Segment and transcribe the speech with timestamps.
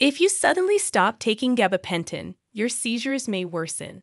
[0.00, 4.02] If you suddenly stop taking gabapentin, your seizures may worsen.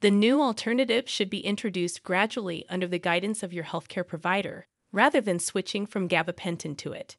[0.00, 5.20] The new alternative should be introduced gradually under the guidance of your healthcare provider, rather
[5.20, 7.16] than switching from gabapentin to it.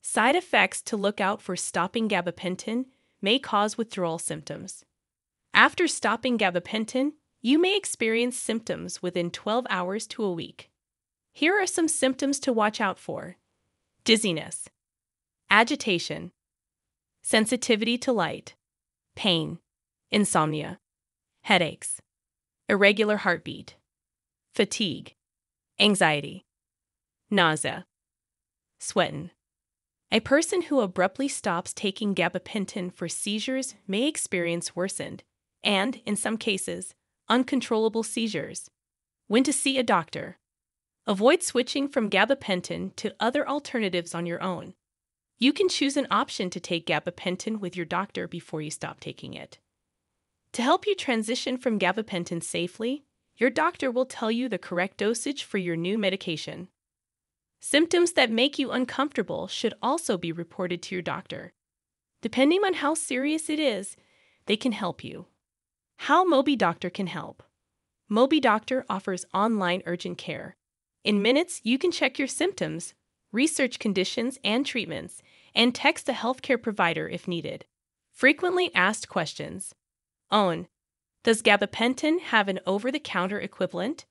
[0.00, 2.86] Side effects to look out for stopping gabapentin
[3.20, 4.86] may cause withdrawal symptoms.
[5.52, 7.12] After stopping gabapentin,
[7.42, 10.70] you may experience symptoms within 12 hours to a week.
[11.34, 13.36] Here are some symptoms to watch out for
[14.04, 14.70] dizziness,
[15.50, 16.32] agitation,
[17.22, 18.54] sensitivity to light,
[19.14, 19.58] pain,
[20.10, 20.78] insomnia,
[21.42, 22.00] headaches,
[22.68, 23.76] irregular heartbeat,
[24.54, 25.14] fatigue,
[25.78, 26.44] anxiety,
[27.30, 27.86] nausea,
[28.78, 29.30] sweating.
[30.10, 35.22] A person who abruptly stops taking gabapentin for seizures may experience worsened,
[35.64, 36.94] and, in some cases,
[37.28, 38.68] uncontrollable seizures.
[39.28, 40.38] When to see a doctor.
[41.06, 44.74] Avoid switching from gabapentin to other alternatives on your own.
[45.42, 49.34] You can choose an option to take gabapentin with your doctor before you stop taking
[49.34, 49.58] it.
[50.52, 53.02] To help you transition from gabapentin safely,
[53.36, 56.68] your doctor will tell you the correct dosage for your new medication.
[57.58, 61.52] Symptoms that make you uncomfortable should also be reported to your doctor.
[62.20, 63.96] Depending on how serious it is,
[64.46, 65.26] they can help you.
[66.06, 67.42] How Mobi Doctor can help.
[68.08, 70.56] Mobi Doctor offers online urgent care.
[71.02, 72.94] In minutes, you can check your symptoms,
[73.32, 75.22] research conditions and treatments,
[75.54, 77.64] and text a healthcare provider if needed.
[78.12, 79.74] Frequently asked questions.
[80.30, 80.68] Own.
[81.24, 84.06] Does gabapentin have an over the counter equivalent?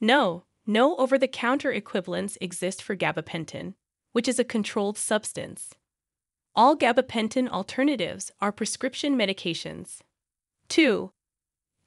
[0.00, 3.74] No, no over the counter equivalents exist for gabapentin,
[4.12, 5.74] which is a controlled substance.
[6.56, 9.98] All gabapentin alternatives are prescription medications.
[10.68, 11.10] 2.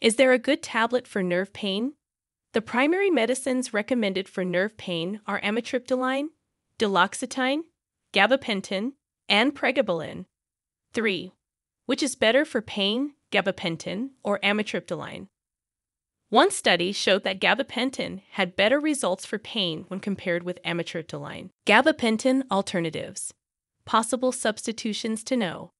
[0.01, 1.93] Is there a good tablet for nerve pain?
[2.53, 6.27] The primary medicines recommended for nerve pain are amitriptyline,
[6.79, 7.61] duloxetine,
[8.13, 8.93] gabapentin,
[9.27, 10.25] and pregabalin.
[10.93, 11.31] 3.
[11.85, 15.27] Which is better for pain, gabapentin or amitriptyline?
[16.29, 21.49] One study showed that gabapentin had better results for pain when compared with amitriptyline.
[21.65, 23.33] Gabapentin alternatives.
[23.85, 25.71] Possible substitutions to know.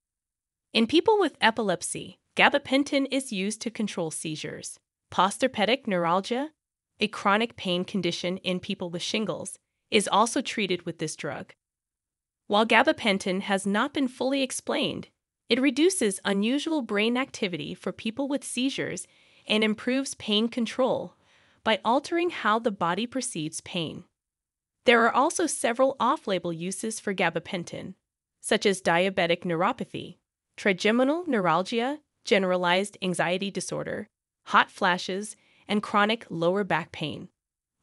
[0.73, 4.79] In people with epilepsy, gabapentin is used to control seizures.
[5.11, 6.51] Postherpetic neuralgia,
[6.99, 9.59] a chronic pain condition in people with shingles,
[9.91, 11.53] is also treated with this drug.
[12.47, 15.09] While gabapentin has not been fully explained,
[15.49, 19.07] it reduces unusual brain activity for people with seizures
[19.47, 21.15] and improves pain control
[21.63, 24.03] by altering how the body perceives pain.
[24.85, 27.95] There are also several off label uses for gabapentin,
[28.39, 30.17] such as diabetic neuropathy,
[30.55, 34.07] trigeminal neuralgia, generalized anxiety disorder,
[34.45, 35.35] hot flashes,
[35.67, 37.27] and chronic lower back pain.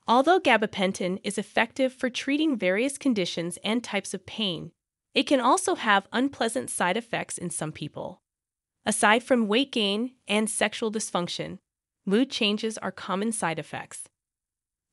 [0.06, 4.72] Although gabapentin is effective for treating various conditions and types of pain,
[5.14, 8.20] it can also have unpleasant side effects in some people.
[8.84, 11.58] Aside from weight gain and sexual dysfunction,
[12.04, 14.04] mood changes are common side effects.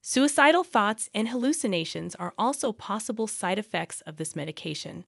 [0.02, 5.06] Suicidal thoughts and hallucinations are also possible side effects of this medication.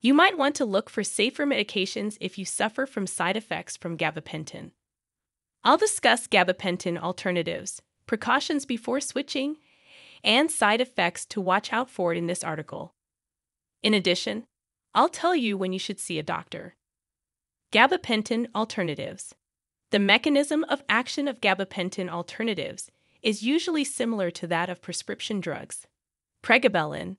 [0.00, 3.98] You might want to look for safer medications if you suffer from side effects from
[3.98, 4.70] gabapentin.
[5.64, 9.56] I'll discuss gabapentin alternatives, precautions before switching,
[10.24, 12.94] and side effects to watch out for in this article.
[13.84, 14.44] In addition,
[14.94, 16.74] I'll tell you when you should see a doctor.
[17.72, 19.34] Gabapentin alternatives.
[19.90, 22.90] The mechanism of action of gabapentin alternatives
[23.22, 25.86] is usually similar to that of prescription drugs.
[26.42, 27.16] Pregabalin,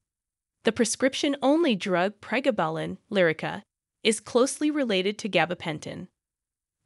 [0.64, 3.64] the prescription only drug pregabalin Lyrica
[4.04, 6.08] is closely related to gabapentin.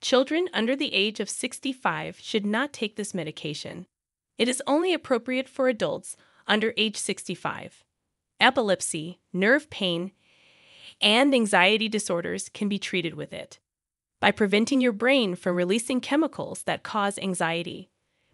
[0.01, 3.87] Children under the age of 65 should not take this medication.
[4.37, 6.15] It is only appropriate for adults
[6.47, 7.83] under age 65.
[8.39, 10.11] Epilepsy, nerve pain,
[11.01, 13.59] and anxiety disorders can be treated with it.
[14.19, 17.89] By preventing your brain from releasing chemicals that cause anxiety,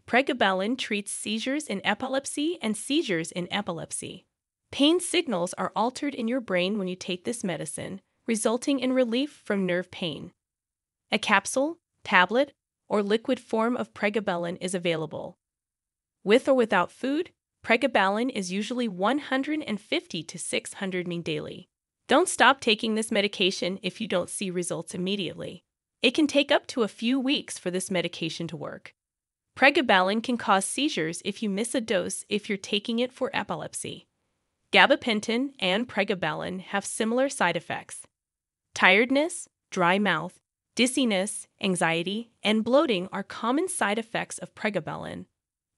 [0.07, 4.25] pregabalin treats seizures in epilepsy and seizures in epilepsy.
[4.71, 9.41] Pain signals are altered in your brain when you take this medicine, resulting in relief
[9.43, 10.31] from nerve pain.
[11.11, 12.53] A capsule, tablet,
[12.87, 15.38] or liquid form of pregabalin is available.
[16.29, 17.31] With or without food,
[17.65, 21.69] pregabalin is usually 150 to 600 mg daily.
[22.07, 25.63] Don't stop taking this medication if you don't see results immediately.
[26.03, 28.93] It can take up to a few weeks for this medication to work.
[29.57, 34.05] Pregabalin can cause seizures if you miss a dose if you're taking it for epilepsy.
[34.71, 38.03] Gabapentin and pregabalin have similar side effects.
[38.75, 40.37] Tiredness, dry mouth,
[40.75, 45.25] dizziness, anxiety, and bloating are common side effects of pregabalin.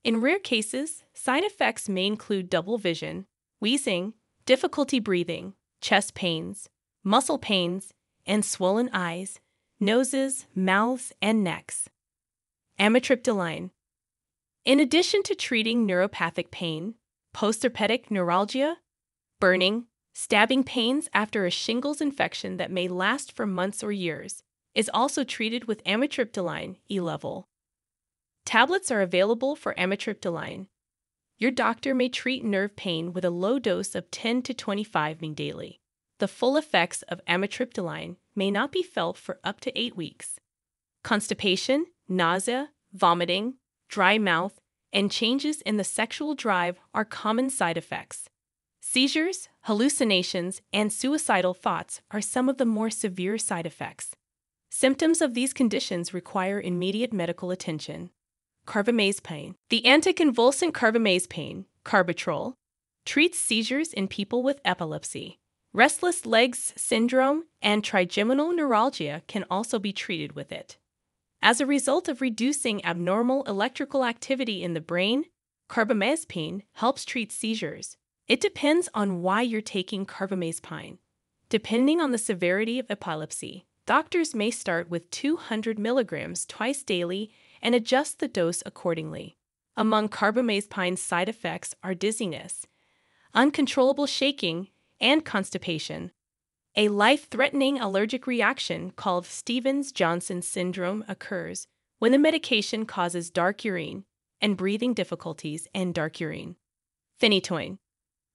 [0.03, 3.27] In rare cases, side effects may include double vision,
[3.59, 4.13] wheezing,
[4.45, 6.69] difficulty breathing, chest pains,
[7.03, 7.94] muscle pains,
[8.25, 9.39] and swollen eyes,
[9.80, 11.88] noses, mouths, and necks.
[12.80, 13.69] Amitriptyline.
[14.65, 16.95] In addition to treating neuropathic pain,
[17.36, 18.77] postherpetic neuralgia,
[19.39, 24.42] burning, stabbing pains after a shingles infection that may last for months or years,
[24.74, 27.48] is also treated with amitriptyline E level.
[28.45, 30.67] Tablets are available for amitriptyline.
[31.38, 35.35] Your doctor may treat nerve pain with a low dose of 10 to 25 mg
[35.35, 35.79] daily.
[36.19, 40.39] The full effects of amitriptyline may not be felt for up to 8 weeks.
[41.03, 43.55] Constipation, nausea, vomiting,
[43.89, 44.59] dry mouth,
[44.93, 48.29] and changes in the sexual drive are common side effects.
[48.81, 54.15] Seizures, hallucinations, and suicidal thoughts are some of the more severe side effects.
[54.69, 58.09] Symptoms of these conditions require immediate medical attention.
[58.67, 59.55] Carbamazepine.
[59.69, 62.53] The anticonvulsant carbamazepine, Carbatrol,
[63.05, 65.39] treats seizures in people with epilepsy.
[65.73, 70.77] Restless legs syndrome and trigeminal neuralgia can also be treated with it.
[71.41, 75.25] As a result of reducing abnormal electrical activity in the brain,
[75.69, 77.97] carbamazepine helps treat seizures.
[78.27, 80.97] It depends on why you're taking carbamazepine.
[81.49, 87.31] Depending on the severity of epilepsy, doctors may start with 200 milligrams twice daily
[87.61, 89.37] and adjust the dose accordingly.
[89.77, 92.67] Among carbamazepine's side effects are dizziness,
[93.33, 94.67] uncontrollable shaking,
[94.99, 96.11] and constipation.
[96.75, 101.67] A life threatening allergic reaction called Stevens Johnson syndrome occurs
[101.99, 104.05] when the medication causes dark urine
[104.41, 106.55] and breathing difficulties and dark urine.
[107.21, 107.77] Phenytoin.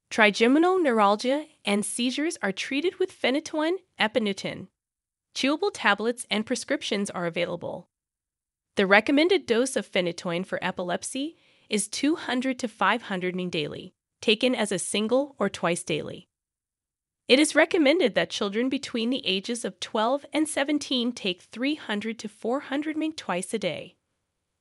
[0.08, 4.68] Trigeminal neuralgia and seizures are treated with phenytoin epinephrine.
[5.34, 7.88] Chewable tablets and prescriptions are available.
[8.76, 11.36] The recommended dose of phenytoin for epilepsy
[11.70, 16.28] is 200 to 500 mg daily, taken as a single or twice daily.
[17.26, 22.28] It is recommended that children between the ages of 12 and 17 take 300 to
[22.28, 23.96] 400 mg twice a day.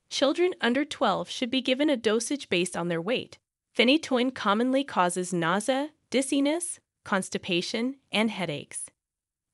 [0.10, 3.38] Children under 12 should be given a dosage based on their weight.
[3.78, 8.86] Phenytoin commonly causes nausea, dizziness, constipation, and headaches.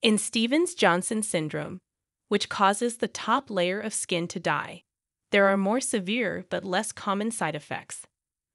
[0.04, 1.80] In Stevens Johnson syndrome,
[2.32, 4.84] which causes the top layer of skin to die,
[5.32, 8.08] there are more severe but less common side effects.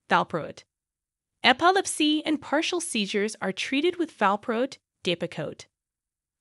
[0.09, 0.65] Valproate.
[1.45, 5.67] Epilepsy and partial seizures are treated with valproate Depakote.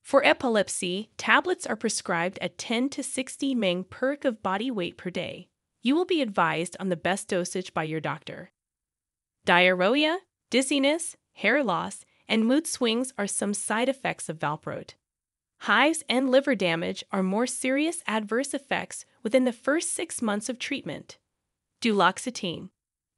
[0.01, 5.09] For epilepsy, tablets are prescribed at 10 to 60 mg per of body weight per
[5.09, 5.49] day.
[5.81, 8.51] You will be advised on the best dosage by your doctor.
[9.43, 14.93] Diarrhea, dizziness, hair loss, and mood swings are some side effects of valproate.
[15.59, 20.59] Hives and liver damage are more serious adverse effects within the first six months of
[20.59, 21.17] treatment.
[21.81, 22.69] Duloxetine.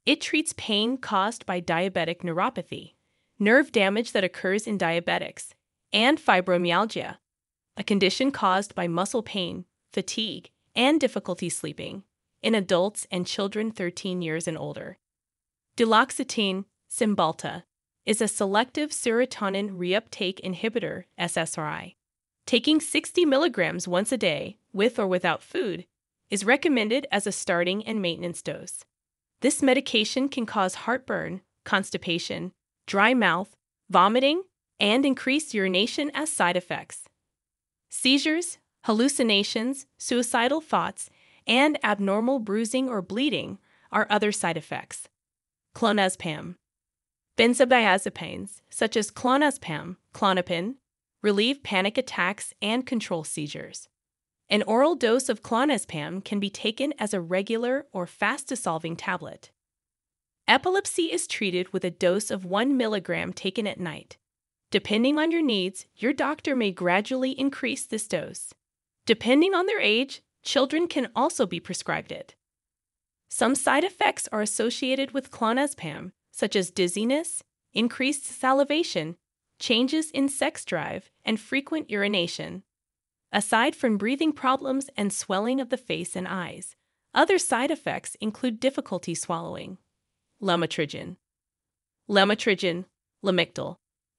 [0.06, 2.94] It treats pain caused by diabetic neuropathy,
[3.38, 5.50] nerve damage that occurs in diabetics,
[5.92, 7.16] and fibromyalgia,
[7.76, 12.04] a condition caused by muscle pain, fatigue, and difficulty sleeping
[12.42, 14.98] in adults and children 13 years and older.
[15.76, 17.64] Duloxetine Cymbalta
[18.06, 21.94] is a selective serotonin reuptake inhibitor, SSRI.
[22.48, 25.84] Taking 60 milligrams once a day, with or without food,
[26.30, 28.86] is recommended as a starting and maintenance dose.
[29.42, 32.52] This medication can cause heartburn, constipation,
[32.86, 33.54] dry mouth,
[33.90, 34.44] vomiting,
[34.80, 37.02] and increased urination as side effects.
[37.90, 41.10] Seizures, hallucinations, suicidal thoughts,
[41.46, 43.58] and abnormal bruising or bleeding
[43.92, 45.10] are other side effects.
[45.76, 46.54] Clonazepam.
[47.36, 50.76] Benzodiazepines, such as clonazepam, Klonopin,
[51.22, 53.88] relieve panic attacks and control seizures.
[54.48, 59.50] An oral dose of clonazepam can be taken as a regular or fast dissolving tablet.
[60.46, 64.16] Epilepsy is treated with a dose of 1 milligram taken at night.
[64.70, 68.54] Depending on your needs, your doctor may gradually increase this dose.
[69.04, 72.34] Depending on their age, children can also be prescribed it.
[73.28, 77.42] Some side effects are associated with clonazepam, such as dizziness,
[77.74, 79.16] increased salivation,
[79.58, 82.62] changes in sex drive, and frequent urination.
[83.32, 86.76] Aside from breathing problems and swelling of the face and eyes,
[87.14, 89.78] other side effects include difficulty swallowing.
[90.40, 91.16] Lamotrigine.
[92.08, 92.84] Lamotrigine,
[93.24, 93.76] Lamictal,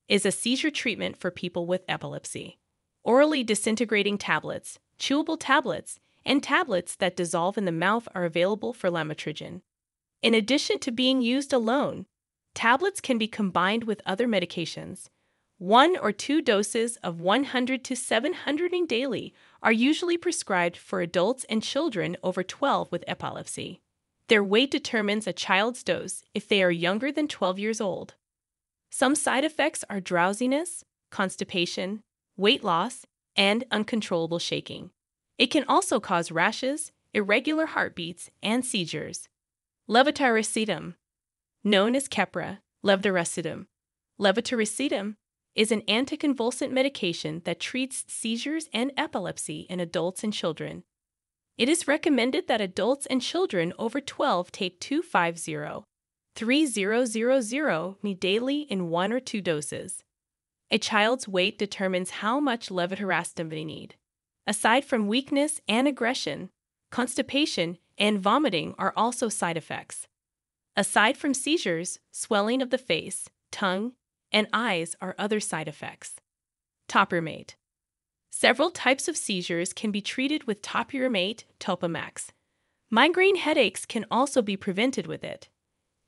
[0.08, 2.60] is a seizure treatment for people with epilepsy.
[3.04, 8.90] Orally disintegrating tablets, chewable tablets, and tablets that dissolve in the mouth are available for
[8.90, 9.62] lamotrigine.
[10.22, 12.06] In addition to being used alone,
[12.54, 15.10] tablets can be combined with other medications,
[15.60, 21.62] one or two doses of 100 to 700 daily are usually prescribed for adults and
[21.62, 23.82] children over 12 with epilepsy.
[24.30, 28.16] Their weight determines a child's dose if they are younger than 12 years old.
[28.90, 32.04] Some side effects are drowsiness, constipation,
[32.38, 34.92] weight loss, and uncontrollable shaking.
[35.38, 39.28] It can also cause rashes, irregular heartbeats, and seizures.
[39.90, 40.96] Levetiracetam,
[41.66, 43.66] known as Keppra, levetiracetam.
[44.20, 45.16] Levetiracetam
[45.56, 50.84] is an anticonvulsant medication that treats seizures and epilepsy in adults and children.
[51.58, 55.84] It is recommended that adults and children over 12 take 250
[56.36, 60.04] 3000 me daily in one or two doses.
[60.72, 63.96] A child's weight determines how much levetiracetam they need.
[64.48, 66.50] Aside from weakness and aggression,
[66.92, 70.08] constipation and vomiting are also side effects.
[70.78, 73.94] Aside from seizures, swelling of the face, tongue,
[74.32, 76.16] and eyes are other side effects.
[76.88, 77.56] Topiramate.
[78.32, 82.30] Several types of seizures can be treated with topiramate Topamax.
[82.90, 85.50] Migraine headaches can also be prevented with it.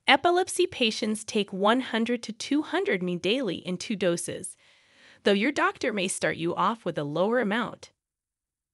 [0.07, 4.57] Epilepsy patients take 100 to 200 me daily in two doses,
[5.23, 7.91] though your doctor may start you off with a lower amount.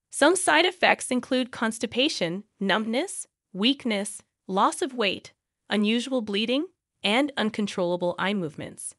[0.09, 5.33] Some side effects include constipation, numbness, weakness, loss of weight,
[5.69, 6.67] unusual bleeding,
[7.03, 8.95] and uncontrollable eye movements.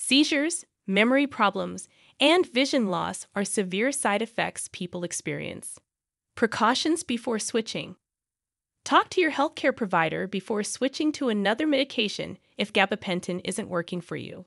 [0.00, 1.88] Seizures, memory problems,
[2.20, 5.80] and vision loss are severe side effects people experience.
[6.36, 7.96] Precautions before switching.
[8.84, 14.14] Talk to your healthcare provider before switching to another medication if gabapentin isn't working for
[14.14, 14.46] you.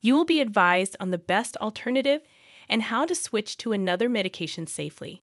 [0.00, 2.22] You will be advised on the best alternative
[2.68, 5.20] and how to switch to another medication safely.